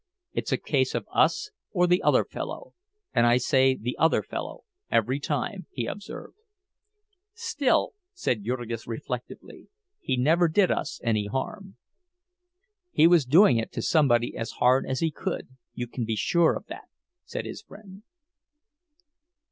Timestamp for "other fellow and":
2.01-3.27